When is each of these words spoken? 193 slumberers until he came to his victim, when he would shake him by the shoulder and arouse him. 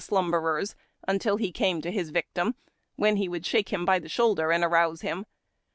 193 0.09 0.15
slumberers 0.15 0.75
until 1.07 1.37
he 1.37 1.51
came 1.51 1.79
to 1.79 1.91
his 1.91 2.09
victim, 2.09 2.55
when 2.95 3.17
he 3.17 3.29
would 3.29 3.45
shake 3.45 3.69
him 3.69 3.85
by 3.85 3.99
the 3.99 4.09
shoulder 4.09 4.51
and 4.51 4.63
arouse 4.63 5.01
him. 5.01 5.27